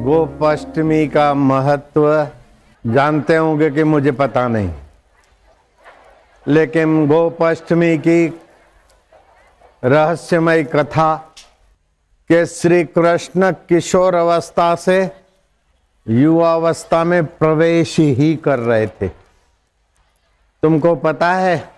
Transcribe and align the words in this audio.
गोपाष्टमी 0.00 1.06
का 1.08 1.34
महत्व 1.34 2.28
जानते 2.86 3.36
होंगे 3.36 3.70
कि 3.70 3.84
मुझे 3.84 4.12
पता 4.12 4.48
नहीं। 4.48 4.70
लेकिन 6.46 7.06
गोपाष्टमी 7.06 7.98
की 7.98 8.26
रहस्यमय 9.84 10.62
कथा 10.64 11.14
के 12.28 12.46
श्री 12.46 12.84
कृष्ण 12.84 13.50
किशोर 13.68 14.14
अवस्था 14.14 14.74
से 14.74 15.10
युवावस्था 16.08 17.04
में 17.04 17.24
प्रवेश 17.26 17.98
ही 17.98 18.36
कर 18.36 18.58
रहे 18.58 18.86
थे। 18.86 19.08
तुमको 20.62 20.94
पता 20.94 21.32
है 21.32 21.68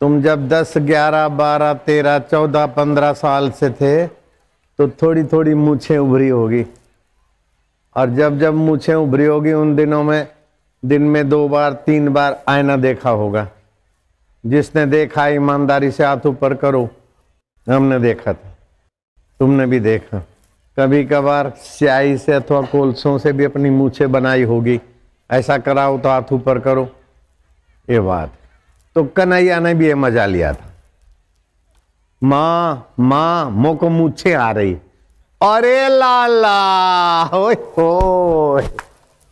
तुम 0.00 0.22
जब 0.22 0.48
10, 0.48 0.74
11, 0.76 1.28
12, 1.28 1.72
13, 1.74 2.18
14, 2.18 2.66
15 2.66 3.12
साल 3.12 3.50
से 3.50 3.70
थे 3.70 4.06
तो 4.78 4.88
थोड़ी 4.88 5.24
थोड़ी 5.24 5.54
मूछें 5.54 5.98
उभरी 5.98 6.28
होगी। 6.28 6.66
और 7.96 8.10
जब 8.10 8.38
जब 8.38 8.54
मूछें 8.54 8.94
उभरी 8.94 9.24
होगी 9.24 9.52
उन 9.52 9.76
दिनों 9.76 10.02
में, 10.02 10.28
दिन 10.84 11.02
में 11.02 11.28
दो 11.28 11.48
बार, 11.48 11.72
तीन 11.72 12.08
बार 12.08 12.44
आईना 12.48 12.76
देखा 12.76 13.10
होगा। 13.10 13.48
जिसने 14.46 14.86
देखा, 14.86 15.26
ईमानदारी 15.26 15.90
से 15.90 16.04
हाथ 16.04 16.26
ऊपर 16.26 16.54
करो। 16.54 16.88
हमने 17.68 17.98
देखा 17.98 18.32
था। 18.32 18.58
तुमने 19.40 19.66
भी 19.66 19.80
देखा। 19.80 20.26
कभी 20.78 21.04
कभार 21.04 21.52
स्याही 21.56 22.18
से 22.18 22.32
अथवा 22.32 22.62
कोलसों 22.62 23.18
से 23.18 23.32
भी 23.32 23.44
अपनी 23.44 23.70
मूछे 23.70 24.06
बनाई 24.06 24.42
होगी। 24.42 24.80
ऐसा 25.30 25.58
कराओ 25.58 25.98
तो 25.98 26.08
हाथ 26.08 26.22
ऊपर 26.32 26.58
करो। 26.58 26.88
ये 27.90 28.00
बात। 28.00 28.32
तो 28.94 29.04
कन्हैया 29.04 29.60
ने 29.60 29.74
भी 29.74 29.86
ये 29.86 29.94
मज़ा 29.94 30.26
लिया 30.26 30.52
था। 30.52 30.72
माँ 32.22 32.94
माँ, 33.00 33.50
मोको 33.50 33.88
मूछे 33.88 34.32
आ 34.32 34.50
रही। 34.50 34.76
अरे 35.40 35.88
लाला 35.88 36.58
हो 37.32 37.42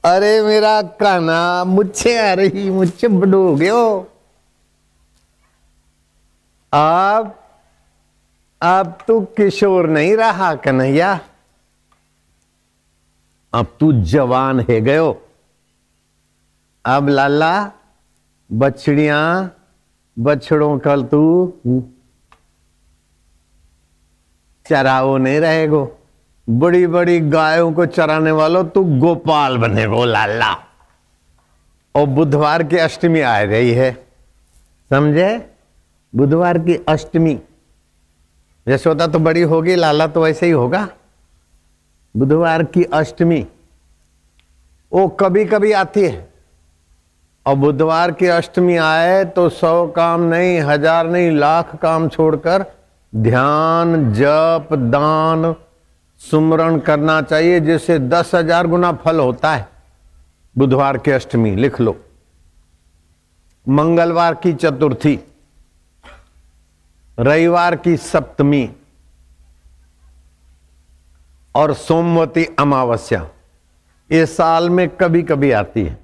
अरे 0.04 0.32
मेरा 0.42 0.80
काना 1.00 1.64
मुझे 1.64 2.16
आ 2.18 2.32
रही 2.34 2.68
मुझे 2.70 3.08
बडो 3.08 3.54
गयो 3.56 3.84
अब 6.72 7.32
अब 8.62 8.98
तू 9.08 9.20
किशोर 9.36 9.86
नहीं 9.86 10.14
रहा, 10.16 10.54
कन्हैया। 10.54 11.20
अब 13.52 13.66
तू 13.80 13.92
जवान 13.92 14.60
है 14.60 14.80
गयो 14.80 15.10
अब 16.84 17.08
लाला, 17.08 17.70
बछड़िया, 18.50 19.18
बछड़ों 20.16 20.78
कल 20.78 21.04
तू 21.04 21.20
चराओ 24.66 25.16
नहीं 25.18 25.40
रहेगो। 25.40 25.90
बड़ी 26.48 26.86
बड़ी 26.86 27.18
गायों 27.20 27.72
को 27.72 27.86
चराने 27.86 28.30
वालों, 28.30 28.64
तू 28.64 28.84
गोपाल 29.00 29.56
बनेगो 29.58 30.04
लाला। 30.04 30.52
और 31.94 32.06
बुधवार 32.08 32.62
की 32.62 32.76
अष्टमी 32.78 33.20
आ 33.20 33.38
रही 33.40 33.70
है, 33.70 33.92
समझे? 34.90 35.46
बुधवार 36.12 36.58
की 36.58 36.74
अष्टमी। 36.88 37.38
यशोदा 38.66 39.06
तो 39.06 39.18
बड़ी 39.18 39.42
होगी, 39.42 39.74
लाला 39.76 40.06
तो 40.06 40.22
वैसे 40.22 40.46
ही 40.46 40.52
होगा। 40.52 40.88
बुधवार 42.14 42.62
की 42.64 42.84
अष्टमी, 42.84 43.46
वो 44.92 45.06
कभी 45.10 45.44
कभी 45.44 45.72
आती 45.72 46.02
है। 46.02 46.28
और 47.46 47.54
बुधवार 47.56 48.12
की 48.12 48.26
अष्टमी 48.26 48.76
आए 48.76 49.24
तो 49.26 49.48
सौ 49.48 49.86
काम 49.86 50.22
नहीं, 50.24 50.58
हज़ार 50.60 51.08
नहीं, 51.08 51.30
लाख 51.30 51.74
काम 51.76 52.08
छोड़कर 52.08 52.64
ध्यान, 53.16 54.12
जप, 54.12 54.68
दान, 54.72 55.54
सुमरण 56.18 56.78
करना 56.78 57.22
चाहिए, 57.22 57.60
जिससे 57.60 57.98
दस 57.98 58.34
हज़ार 58.34 58.66
गुना 58.66 58.92
फल 58.92 59.20
होता 59.20 59.54
है। 59.54 59.68
बुधवार 60.58 60.98
की 60.98 61.10
अष्टमी, 61.10 61.56
लिख 61.56 61.80
लो। 61.80 61.96
मंगलवार 63.68 64.34
की 64.34 64.52
चतुर्थी, 64.52 65.18
रविवार 67.20 67.76
की 67.76 67.96
सप्तमी, 67.96 68.70
और 71.54 71.74
सोमवती 71.74 72.44
अमावस्या। 72.58 73.28
ये 74.12 74.26
साल 74.26 74.70
में 74.70 74.88
कभी 74.88 75.22
कभी 75.22 75.50
आती 75.50 75.84
है। 75.84 75.98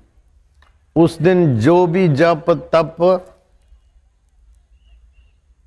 उस 0.96 1.22
दिन 1.22 1.58
जो 1.58 1.86
भी 1.86 2.08
जप, 2.08 2.44
तप 2.50 3.26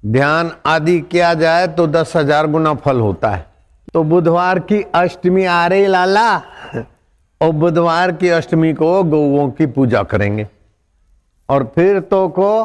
ध्यान 0.03 0.51
आदि 0.65 0.99
किया 1.01 1.33
जाए 1.33 1.67
तो 1.67 1.87
दस 1.87 2.15
हज़ार 2.15 2.47
गुना 2.47 2.73
फल 2.75 2.99
होता 2.99 3.29
है। 3.29 3.45
तो 3.93 4.03
बुधवार 4.03 4.59
की 4.61 4.81
अष्टमी 4.95 5.45
आ 5.45 5.65
रही 5.67 5.87
लाला। 5.87 6.35
और 7.41 7.51
बुधवार 7.53 8.11
की 8.11 8.29
अष्टमी 8.29 8.73
को 8.73 9.03
गौओं 9.03 9.49
की 9.51 9.65
पूजा 9.67 10.03
करेंगे। 10.03 10.47
और 11.49 11.71
फिर 11.75 11.99
तो 12.01 12.27
को 12.29 12.63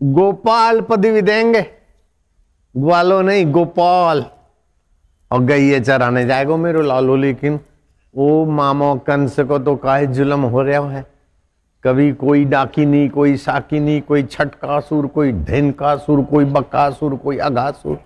गोपाल 0.00 0.80
पदवी 0.80 1.22
देंगे। 1.22 1.66
ग्वालो 2.74 3.20
नहीं, 3.22 3.44
गोपाल। 3.52 4.24
और 5.30 5.42
गैये 5.42 5.80
चराने 5.80 6.24
जाएगा 6.26 6.56
मेरे 6.56 6.82
लालू 6.82 7.16
लेकिन। 7.16 7.60
वो 8.14 8.44
मामो 8.46 8.94
कंस 9.06 9.40
को 9.40 9.58
तो 9.58 9.76
काहे 9.76 10.06
जुलम 10.08 10.42
हो 10.42 10.62
रहा 10.62 10.90
है। 10.90 11.13
कभी 11.84 12.12
कोई 12.12 12.44
डाकिनी, 12.44 13.08
कोई 13.08 13.36
साकिनी, 13.36 14.00
कोई 14.00 14.22
छटकासुर, 14.22 15.06
कोई 15.06 15.32
धिनकासुर, 15.32 16.22
कोई 16.22 16.44
बकासुर, 16.44 17.14
कोई 17.14 17.38
अघासुर 17.38 17.98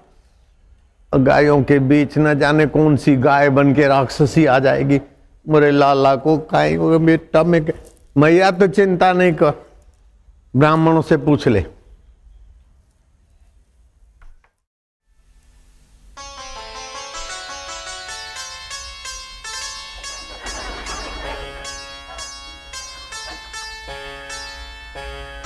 गायों 1.12 1.62
के 1.62 1.78
बीच 1.78 2.19
न 2.19 2.38
जाने 2.38 2.67
कौन 2.67 2.97
सी 2.97 3.17
गाय 3.17 3.49
बन 3.50 3.72
के 3.75 3.87
राक्षसी 3.87 4.44
आ 4.47 4.59
जाएगी। 4.59 5.00
मेरे 5.47 5.71
लाला 5.71 6.15
को 6.17 6.37
बेटा 6.99 7.43
में 7.44 7.67
मैया 8.17 8.50
तो 8.50 8.67
चिंता 8.69 9.12
नहीं 9.12 9.33
कर। 9.33 9.53
ब्राह्मणों 10.55 11.03
से 11.03 11.17
पूछ 11.17 11.49
ले। 11.49 11.65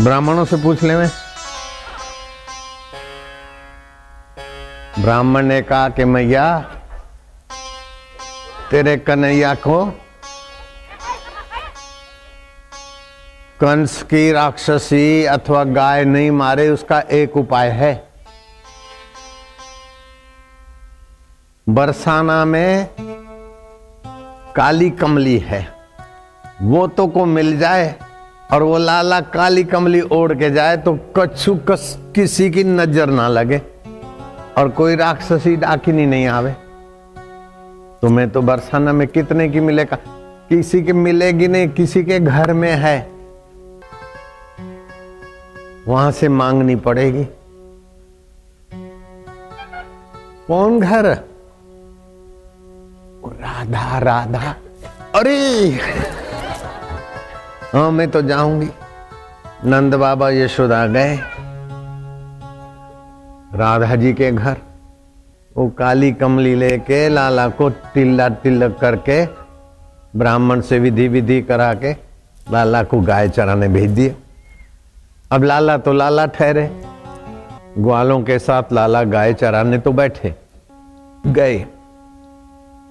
ब्राह्मणों 0.02 0.44
से 0.44 0.56
पूछ 0.56 0.82
ले 0.82 0.94
ब्राह्मण 5.02 5.46
ने 5.46 5.60
कहा 5.62 5.88
कि 5.88 6.04
मैया, 6.04 6.46
तेरे 8.70 8.96
कन्हैया 8.96 9.54
को 9.54 9.84
कंस 13.60 14.02
की 14.02 14.32
राक्षसी 14.32 15.24
अथवा 15.24 15.64
गाय 15.64 16.04
नहीं 16.04 16.30
मारे, 16.30 16.68
उसका 16.68 17.00
एक 17.12 17.36
उपाय 17.36 17.70
है। 17.70 17.92
बरसाना 21.66 22.44
में 22.44 22.88
काली 24.56 24.90
कमली 24.90 25.38
है, 25.38 25.66
वो 26.62 26.86
तो 26.86 27.06
को 27.06 27.24
मिल 27.24 27.58
जाए 27.58 27.94
और 28.52 28.62
वो 28.62 28.78
लाला 28.78 29.20
काली 29.20 29.64
कमली 29.64 30.00
ओढ़ 30.00 30.32
के 30.32 30.50
जाए 30.50 30.76
तो 30.76 30.98
कछु 31.16 31.54
कस 31.54 31.98
किसी 32.14 32.50
की 32.50 32.64
नज़र 32.64 33.10
ना 33.10 33.28
लगे 33.28 33.60
और 34.58 34.68
कोई 34.68 34.96
राक्षसी 34.96 35.56
डाकिनी 35.56 36.06
नहीं 36.06 36.26
आवे। 36.26 36.52
तुम्हें 38.02 38.30
तो 38.30 38.42
बरसाना 38.42 38.92
में 38.92 39.08
कितने 39.08 39.48
की 39.48 39.60
मिलेगा? 39.60 39.96
किसी 40.48 40.82
के 40.82 40.92
मिलेगी 40.92 41.48
नहीं, 41.48 41.68
किसी 41.68 42.04
के 42.04 42.20
घर 42.20 42.52
में 42.52 42.72
है। 42.72 43.10
वहाँ 45.88 46.10
से 46.12 46.28
मांगनी 46.28 46.76
पड़ेगी। 46.76 47.24
कौन 50.46 50.80
घर? 50.80 51.06
राधा 53.24 53.98
राधा। 53.98 54.54
अरे! 55.14 56.21
हाँ 57.72 57.90
मैं 57.90 58.10
तो 58.10 58.22
जाऊँगी। 58.22 58.68
नंद 59.64 59.94
बाबा 59.94 60.30
यशोदा 60.30 60.86
गए। 60.86 61.16
राधा 63.54 63.94
जी 63.96 64.12
के 64.12 64.32
घर, 64.32 64.56
वो 65.56 65.68
काली 65.68 66.12
कमली 66.12 66.54
लेके, 66.54 67.08
लाला 67.08 67.48
को 67.48 67.68
टिल्ला 67.68 68.28
टिल्लक 68.28 68.78
करके, 68.80 69.26
ब्राह्मण 70.18 70.60
से 70.60 70.78
विधि 70.78 71.08
विधि 71.08 71.42
करा 71.42 71.74
के, 71.74 71.92
लाला 72.50 72.82
को 72.82 73.00
गाय 73.00 73.28
चराने 73.28 73.68
भेज 73.68 73.90
दिए। 73.90 74.16
अब 75.30 75.44
लाला 75.44 75.78
तो 75.78 75.92
लाला 75.92 76.26
ठहरे। 76.26 76.82
ग्वालों 77.78 78.22
के 78.22 78.38
साथ 78.38 78.62
लाला 78.72 79.02
गाय 79.02 79.34
चराने 79.34 79.78
तो 79.78 79.92
बैठे। 79.92 80.34
गए। 81.26 81.66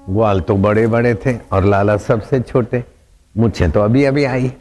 ग्वाल 0.09 0.41
तो 0.41 0.55
बड़े 0.55 0.87
बड़े 0.87 1.15
थे 1.15 1.37
और 1.51 1.63
लाला 1.63 1.97
सबसे 1.97 2.39
छोटे। 2.39 2.83
मुझे 3.37 3.67
तो 3.67 3.81
अभी 3.81 4.05
अभी 4.05 4.25
आई। 4.25 4.53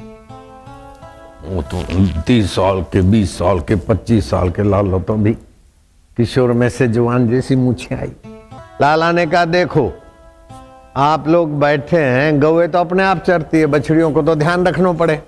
वो 1.45 1.63
तो 1.63 1.83
तीस 2.27 2.51
साल 2.53 2.83
के, 2.83 3.01
बीस 3.03 3.39
साल 3.39 3.61
के, 3.61 3.77
पच्चीस 3.77 4.31
साल 4.31 4.51
के 4.51 4.63
लाल 4.63 5.01
तो 5.01 5.15
भी 5.15 5.33
किशोर 6.17 6.53
में 6.53 6.69
से 6.69 6.89
जवान 6.89 7.29
जैसी 7.29 7.57
मुछे 7.57 7.95
आई। 7.95 8.13
लाला 8.81 9.11
ने 9.13 9.27
कहा, 9.27 9.45
देखो, 9.45 9.93
आप 10.97 11.29
लोग 11.29 11.59
बैठे 11.61 11.99
हैं 11.99 12.41
गौए 12.41 12.69
तो 12.69 12.79
अपने 12.79 13.03
आप 13.03 13.19
चरती 13.19 13.59
है, 13.59 13.67
बछड़ियों 13.67 14.11
को 14.13 14.23
तो 14.23 14.35
ध्यान 14.35 14.67
रखना 14.67 14.93
पड़े। 14.93 15.23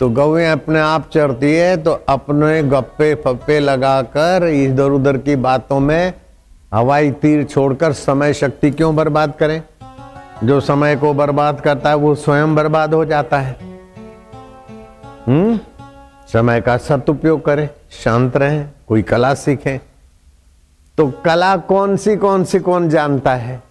तो 0.00 0.08
गौए 0.08 0.46
अपने 0.46 0.80
आप 0.80 1.08
चरती 1.12 1.54
है 1.54 1.76
तो 1.76 1.92
अपने 2.08 2.62
गप्पे 2.62 3.14
फप्पे 3.14 3.58
लगाकर 3.60 4.46
इधर 4.46 4.90
उधर 4.90 5.16
की 5.18 5.36
बातों 5.36 5.80
में 5.80 6.12
हवाई 6.74 7.10
तीर 7.12 7.44
छोड़कर 7.44 7.92
समय 7.92 8.34
शक्ति 8.34 8.70
क्यों 8.70 8.94
बर्बाद 8.96 9.34
करें? 9.38 9.62
जो 10.44 10.60
समय 10.60 10.96
को 10.96 11.12
बर्बाद 11.14 11.60
करता 11.60 11.90
है, 11.90 11.96
वो 11.96 12.14
स्वयं 12.14 12.54
बर्बाद 12.54 12.94
हो 12.94 13.04
जाता 13.04 13.38
है। 13.38 13.69
हम्म? 15.26 15.60
समय 16.32 16.60
का 16.60 16.76
सदुपयोग 16.76 17.44
करें, 17.44 17.68
शांत 17.90 18.36
रहें, 18.36 18.68
कोई 18.88 19.02
कला 19.02 19.34
सीखें। 19.34 19.80
तो 20.96 21.06
कला 21.24 21.56
कौन 21.56 21.96
सी 21.96 22.16
कौन 22.16 22.44
सी 22.44 22.58
कौन 22.58 22.88
जानता 22.88 23.34
है? 23.34 23.62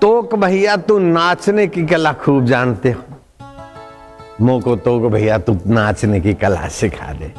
तोक 0.00 0.34
भैया, 0.34 0.76
तू 0.76 0.98
नाचने 0.98 1.66
की 1.66 1.86
कला 1.86 2.12
खूब 2.12 2.44
जानते 2.44 2.90
हो। 2.90 3.02
मो 4.40 4.60
को 4.60 4.76
तोक 4.76 5.12
भैया, 5.12 5.38
तू 5.38 5.58
नाचने 5.66 6.20
की 6.20 6.34
कला 6.34 6.68
सिखा 6.68 7.12
दे। 7.12 7.34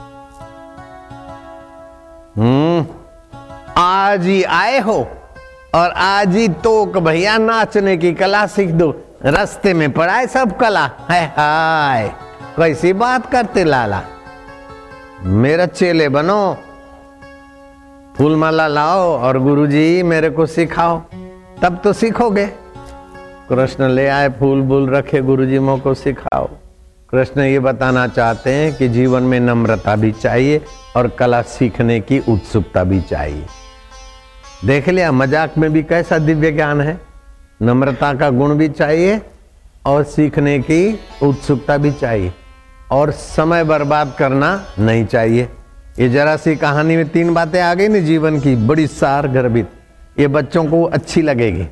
हम्म? 2.42 2.86
आज 3.78 4.24
ही 4.24 4.44
आए 4.44 4.80
हो 4.80 5.08
और 5.76 5.90
आज 5.92 6.36
ही 6.36 6.48
तोक 6.48 6.98
भैया 6.98 7.38
नाचने 7.38 7.98
की 7.98 8.14
कला 8.14 8.48
सीख 8.48 8.70
दो। 8.70 9.04
रस्ते 9.26 9.74
में 9.74 9.92
पढ़ाए 9.92 10.28
सब 10.28 10.56
कला। 10.58 10.86
है 11.10 11.26
हाय, 11.28 12.08
कैसी 12.58 12.92
बात 12.94 13.26
करते 13.32 13.64
लाला। 13.64 14.02
मेरा 15.24 15.66
चेले 15.66 16.08
बनो, 16.10 16.58
फूलमाला 18.18 18.68
लाओ 18.68 19.18
और 19.18 19.40
गुरुजी 19.40 20.04
मेरे 20.04 20.30
को 20.30 20.46
सिखाओ। 20.46 20.98
तब 21.62 21.80
तो 21.84 21.94
सीखोगे। 21.94 22.46
कृष्ण 23.50 23.88
ले 23.88 24.08
आए 24.08 24.30
फूल 24.30 24.62
बूल 24.62 24.90
रखे, 24.90 25.22
गुरुजी 25.22 25.60
मो 25.60 25.78
को 25.78 25.94
सिखाओ। 25.94 26.48
कृष्ण 27.12 27.42
ये 27.42 27.60
बताना 27.60 28.08
चाहते 28.08 28.54
हैं 28.54 28.74
कि 28.76 28.88
जीवन 28.88 29.24
में 29.24 29.40
नम्रता 29.40 29.96
भी 29.96 30.12
चाहिए 30.12 30.62
और 30.96 31.08
कला 31.10 31.42
सीखने 31.42 32.00
की 32.00 32.20
उत्सुकता 32.30 32.84
भी 32.84 33.02
चाहिए। 33.02 33.46
देख 34.66 34.90
लिया, 34.90 35.12
मज़ाक 35.12 35.58
में 35.58 35.72
भी 35.74 35.84
कैसा 35.84 36.18
दिव्य 36.18 36.52
ज्ञान 36.52 36.82
है? 36.82 37.09
नम्रता 37.62 38.14
का 38.14 38.30
गुण 38.30 38.56
भी 38.56 38.70
चाहिए 38.70 39.22
और 39.86 40.04
सीखने 40.04 40.60
की 40.60 41.00
उत्सुकता 41.24 41.78
भी 41.78 41.92
चाहिए। 41.92 42.34
और 42.92 43.12
समय 43.12 43.64
बर्बाद 43.64 44.16
करना 44.20 44.66
नहीं 44.80 45.06
चाहिए। 45.06 45.50
ये 46.00 46.10
जरा 46.10 46.38
सी 46.38 46.56
कहानी 46.56 46.96
में 46.96 47.10
तीन 47.10 47.34
बातें 47.34 47.62
आ 47.62 47.74
गई 47.74 47.88
ना 47.88 48.00
जीवन 48.00 48.40
की, 48.40 48.56
बड़ी 48.56 48.88
सार 48.88 49.28
गर्भित। 49.28 49.70
ये 50.20 50.28
बच्चों 50.28 50.66
को 50.66 50.84
अच्छी 50.84 51.22
लगेगी। 51.22 51.68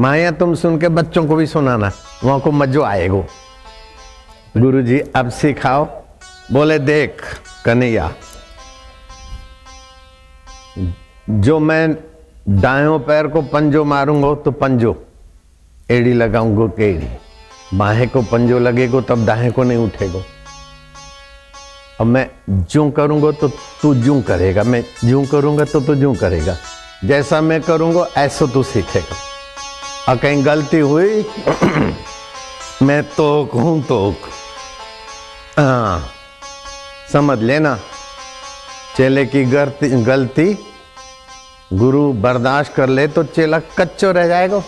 माया, 0.00 0.30
तुम 0.30 0.54
सुन 0.54 0.78
के 0.78 0.88
बच्चों 0.88 1.26
को 1.26 1.36
भी 1.36 1.46
सुनाना। 1.46 1.90
वहाँ 2.24 2.40
को 2.40 2.50
मजो 2.52 2.82
आएगो। 2.82 3.26
गुरु 4.56 4.82
जी 4.82 4.98
अब 4.98 5.28
सिखाओ। 5.28 5.84
बोले, 6.52 6.78
देख, 6.78 7.22
कन्हैया, 7.64 8.12
जो 11.30 11.58
मैं 11.58 11.96
दायों 12.48 12.98
पैर 12.98 13.26
को 13.26 13.42
पंजो 13.42 13.84
मारूँगा 13.84 14.34
तो 14.34 14.50
पंजो। 14.50 15.04
एड़ी 15.90 16.12
लगाऊंगो 16.12 16.68
के 16.68 16.94
एड़ी 16.94 17.08
बाहें 17.74 18.08
को 18.08 18.22
पंजो 18.22 18.58
लगेगो, 18.58 19.00
तब 19.00 19.26
दाहें 19.26 19.52
को 19.52 19.62
नहीं 19.62 19.78
उठेगो। 19.78 20.22
अब 22.00 22.06
मैं 22.06 22.30
जो 22.50 22.90
करूँगा 22.90 23.30
तो 23.30 23.48
तू 23.48 23.94
जू 23.94 24.22
करेगा, 24.22 24.62
मैं 24.62 24.84
जू 25.04 25.26
करूँगा 25.26 25.64
तो 25.64 25.80
तू 25.80 25.94
जू 25.94 26.14
करेगा। 26.14 26.56
जैसा 27.04 27.40
मैं 27.40 27.60
करूँगा, 27.60 28.06
ऐसा 28.16 28.46
तू 28.46 28.62
सीखेगा। 28.62 29.16
और 30.08 30.16
कहीं 30.16 30.46
गलती 30.46 30.78
हुई, 30.78 31.26
मैं 32.82 33.02
तोक 33.02 33.54
हूँ 33.54 33.82
तोक। 33.82 34.16
हाँ 35.58 36.06
समझ 37.12 37.38
लेना। 37.38 37.78
चेले 38.96 39.26
की 39.26 39.44
गलती, 40.02 40.58
गुरु 41.72 42.12
बर्दाश्त 42.12 42.74
कर 42.74 42.88
ले 42.88 43.08
तो 43.08 43.24
चेला 43.24 43.58
कच्चो 43.58 44.12
रह 44.12 44.26
जाएगा। 44.26 44.62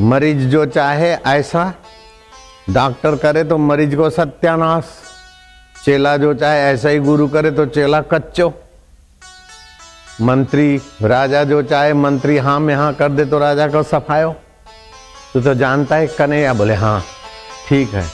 मरीज़ 0.00 0.48
जो 0.48 0.66
चाहे 0.66 1.12
ऐसा। 1.12 1.74
डॉक्टर 2.70 3.16
करे 3.16 3.44
तो 3.44 3.58
मरीज़ 3.58 3.96
को 3.96 4.10
सत्यानाश। 4.10 4.84
चेला 5.84 6.16
जो 6.16 6.34
चाहे 6.34 6.60
ऐसा 6.60 6.88
ही 6.88 6.98
गुरु 6.98 7.28
करे 7.28 7.50
तो 7.50 7.66
चेला 7.66 8.00
कच्चो। 8.02 8.52
मंत्री, 10.20 10.80
राजा 11.02 11.44
जो 11.44 11.62
चाहे 11.62 11.92
मंत्री 11.92 12.36
हाँ 12.38 12.60
में 12.60 12.74
हाँ 12.74 12.92
कर 12.94 13.08
दे 13.08 13.24
तो 13.24 13.38
राजा 13.38 13.68
को 13.68 13.82
सफायो। 13.82 14.32
तो 15.34 15.40
तो 15.40 15.54
जानता 15.54 15.96
है 15.96 16.06
कने 16.06 16.42
या 16.42 16.54
बोले 16.54 16.74
हाँ 16.74 17.02
ठीक 17.68 17.94
है। 17.94 18.04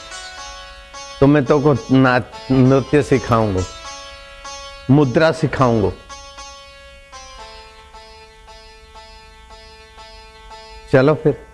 तो 1.20 1.26
मैं 1.26 1.44
तो 1.44 1.60
को 1.60 1.72
नृत्य 2.50 3.02
सिखाऊँगा। 3.02 3.62
मुद्रा 4.90 5.32
सिखाऊँगा। 5.32 5.90
चलो 10.92 11.14
फिर। 11.14 11.51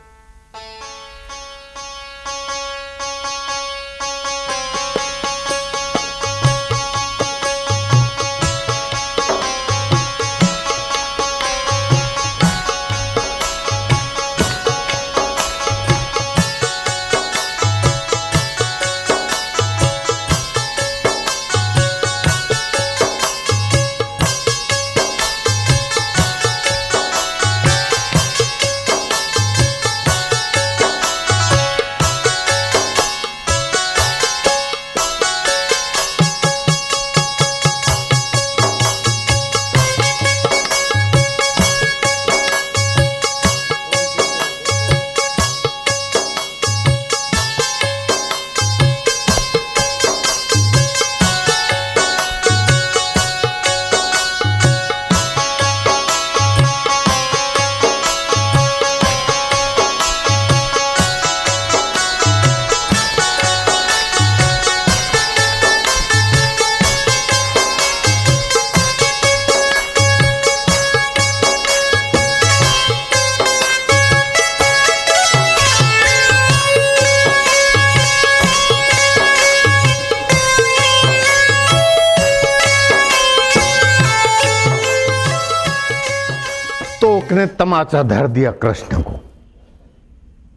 ने 87.38 87.46
तमाचा 87.46 88.02
धर 88.02 88.26
दिया 88.26 88.52
कृष्ण 88.52 89.02
को। 89.02 89.20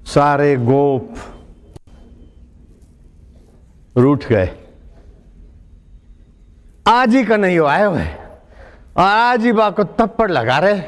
सारे 0.05 0.55
गोप 0.55 1.15
रूठ 3.97 4.25
गए। 4.25 4.57
आज 6.88 7.15
ही 7.15 7.25
का 7.25 7.38
नहीं 7.38 7.59
हो, 7.59 7.65
आए 7.65 7.85
हुए। 7.85 8.07
आज 8.97 9.45
ही 9.45 9.51
बा 9.51 9.69
को 9.69 9.83
तप्पड़ 9.83 10.31
लगा 10.31 10.59
रहे। 10.59 10.81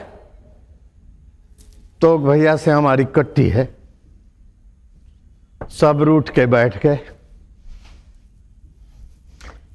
तो 2.01 2.17
भैया 2.17 2.55
से 2.55 2.71
हमारी 2.71 3.05
कट्टी 3.05 3.50
है। 3.50 3.75
सब 5.69 6.01
रूठ 6.01 6.29
के 6.29 6.45
बैठ 6.45 6.83
गए। 6.83 7.00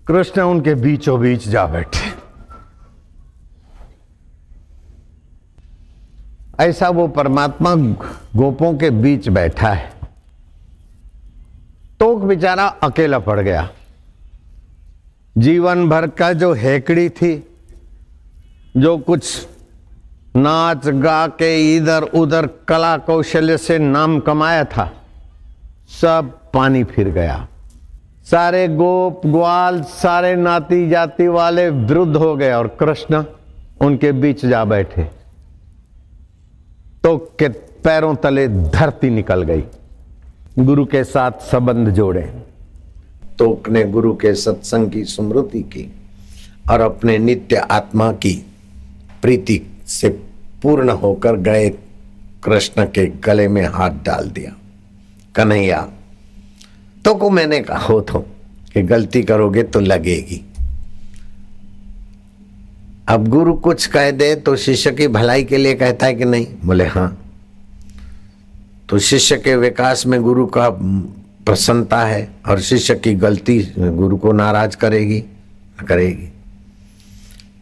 कृष्ण 0.06 0.40
उनके 0.40 0.74
बीचों 0.74 1.20
बीच 1.20 1.48
जा 1.48 1.66
बैठे। 1.66 2.07
ऐसा 6.60 6.88
वो 6.88 7.08
परमात्मा 7.08 7.74
गोपों 8.36 8.72
के 8.78 8.90
बीच 8.90 9.28
बैठा 9.28 9.68
है। 9.68 9.92
तो 12.00 12.16
बेचारा 12.16 12.66
अकेला 12.82 13.18
पड़ 13.18 13.40
गया। 13.40 13.68
जीवन 15.38 15.88
भर 15.88 16.06
का 16.06 16.32
जो 16.32 16.52
हेकड़ी 16.52 17.08
थी, 17.08 17.50
जो 18.76 18.96
कुछ 18.98 19.46
नाच 20.36 20.88
गा 20.88 21.26
के 21.26 21.76
इधर 21.76 22.02
उधर 22.02 22.46
कला 22.68 22.96
कौशल्य 22.96 23.56
से 23.58 23.78
नाम 23.78 24.18
कमाया 24.20 24.64
था, 24.64 24.90
सब 26.00 26.32
पानी 26.54 26.84
फिर 26.84 27.08
गया। 27.08 27.46
सारे 28.30 28.68
गोप, 28.68 29.26
ग्वाल, 29.26 29.82
सारे 29.82 30.34
नाती 30.36 30.88
जाति 30.88 31.28
वाले 31.28 31.68
विरुद्ध 31.70 32.16
हो 32.16 32.34
गए 32.36 32.52
और 32.52 32.66
कृष्ण 32.80 33.24
उनके 33.80 34.12
बीच 34.12 34.44
जा 34.46 34.64
बैठे। 34.64 35.17
तो 37.08 37.16
के 37.38 37.48
पैरों 37.84 38.14
तले 38.14 38.46
धरती 38.48 39.10
निकल 39.10 39.42
गई। 39.42 39.62
गुरु 40.58 40.84
के 40.84 41.04
साथ 41.04 41.30
संबंध 41.42 41.88
जोड़े। 41.88 42.22
तो 43.38 43.62
ने 43.68 43.84
गुरु 43.84 44.12
के 44.14 44.34
सत्संग 44.34 44.90
की 44.90 45.04
स्मृति 45.04 45.60
की 45.62 45.92
और 46.70 46.80
अपने 46.80 47.16
नित्य 47.18 47.56
आत्मा 47.56 48.12
की 48.12 48.32
प्रीति 49.22 49.60
से 49.86 50.08
पूर्ण 50.62 50.90
होकर 50.90 51.36
गए 51.36 51.68
कृष्ण 52.44 52.84
के 52.84 53.06
गले 53.06 53.48
में 53.48 53.64
हाथ 53.64 53.90
डाल 53.90 54.30
दिया। 54.30 54.54
कन्हैया 55.34 55.80
तो 57.04 57.14
को 57.14 57.30
मैंने 57.30 57.60
कहा 57.60 57.86
हो 57.86 58.00
तो 58.00 58.18
कि 58.74 58.82
गलती 58.82 59.22
करोगे 59.22 59.62
तो 59.62 59.80
लगेगी। 59.80 60.44
अब 63.08 63.28
गुरु 63.28 63.54
कुछ 63.54 63.86
कह 63.86 64.10
दे 64.10 64.34
तो 64.34 64.56
शिष्य 64.56 64.90
की 64.92 65.08
भलाई 65.08 65.44
के 65.44 65.56
लिए 65.56 65.74
कहता 65.74 66.06
है 66.06 66.14
कि 66.14 66.24
नहीं? 66.24 66.46
बोले 66.64 66.86
हाँ। 66.86 67.24
तो 68.88 68.98
शिष्य 68.98 69.36
के 69.36 69.56
विकास 69.56 70.06
में 70.06 70.20
गुरु 70.22 70.46
का 70.46 70.68
प्रसन्नता 71.46 72.04
है 72.04 72.28
और 72.48 72.60
शिष्य 72.60 72.94
की 72.94 73.14
गलती 73.14 73.58
गुरु 73.78 74.16
को 74.16 74.32
नाराज़ 74.32 74.76
करेगी 74.76 75.20
करेगी। 75.88 76.28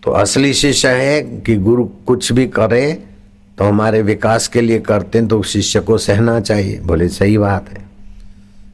तो 0.02 0.10
असली 0.10 0.52
शिष्य 0.54 0.88
है 0.88 1.22
कि 1.22 1.56
गुरु 1.56 1.84
कुछ 1.84 2.32
भी 2.32 2.46
करे 2.46 3.02
तो 3.58 3.64
हमारे 3.64 4.02
विकास 4.02 4.48
के 4.48 4.60
लिए 4.60 4.78
करते 4.78 5.18
हैं 5.18 5.28
तो 5.28 5.42
शिष्य 5.42 5.80
को 5.80 5.98
सहना 5.98 6.40
चाहिए। 6.40 6.80
बोले, 6.80 7.08
सही 7.08 7.38
बात 7.38 7.68
है। 7.70 7.84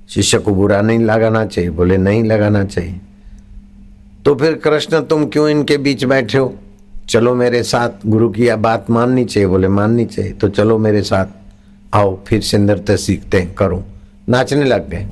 शिष्य 0.09 0.39
को 0.39 0.55
बुरा 0.55 0.81
नहीं 0.81 0.99
लगाना 0.99 1.47
चाहिए। 1.47 1.71
बोले, 1.71 1.97
नहीं 1.97 2.25
लगाना 2.25 2.65
चाहिए। 2.65 3.01
तो 4.25 4.35
फिर 4.35 4.53
कृष्ण, 4.53 5.01
तुम 5.01 5.27
क्यों 5.27 5.49
इनके 5.49 5.77
बीच 5.77 6.05
बैठे 6.05 6.39
हो? 6.39 6.55
चलो 7.09 7.35
मेरे 7.35 7.63
साथ, 7.63 7.91
गुरु 8.07 8.29
की 8.29 8.47
यह 8.47 8.57
बात 8.57 8.91
माननी 8.91 9.25
चाहिए। 9.25 9.47
बोले, 9.47 9.69
माननी 9.69 10.05
चाहिए। 10.05 10.33
तो 10.33 10.49
चलो 10.49 10.79
मेरे 10.79 11.03
साथ, 11.03 11.27
आओ, 11.95 12.19
फिर 12.27 12.41
से 12.41 12.59
नृत्य 12.59 12.97
सीखते 12.97 13.41
हैं 13.41 13.55
करो। 13.55 13.85
नाचने 14.29 14.65
लग 14.65 14.91
गए। 14.91 15.07